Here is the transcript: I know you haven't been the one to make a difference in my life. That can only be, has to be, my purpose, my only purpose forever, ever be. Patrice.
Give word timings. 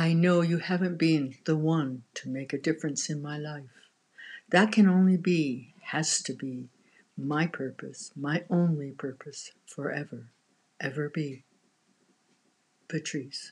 I 0.00 0.12
know 0.12 0.42
you 0.42 0.58
haven't 0.58 0.96
been 0.96 1.34
the 1.44 1.56
one 1.56 2.04
to 2.14 2.28
make 2.28 2.52
a 2.52 2.58
difference 2.58 3.10
in 3.10 3.20
my 3.20 3.36
life. 3.36 3.64
That 4.50 4.70
can 4.70 4.88
only 4.88 5.16
be, 5.16 5.74
has 5.86 6.22
to 6.22 6.32
be, 6.32 6.68
my 7.16 7.48
purpose, 7.48 8.12
my 8.14 8.44
only 8.48 8.92
purpose 8.92 9.50
forever, 9.66 10.28
ever 10.78 11.08
be. 11.08 11.42
Patrice. 12.86 13.50